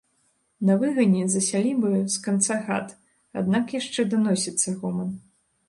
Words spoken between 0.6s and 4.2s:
На выгане, за сялібаю, з канца хат, аднак, яшчэ